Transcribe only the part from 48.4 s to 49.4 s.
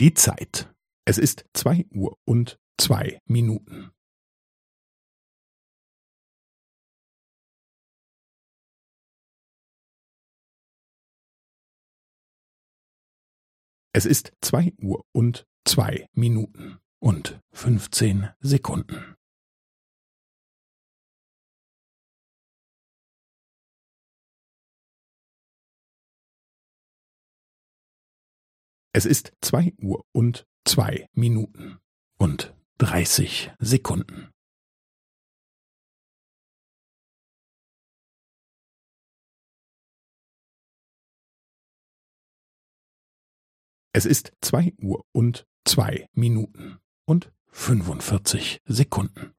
Sekunden.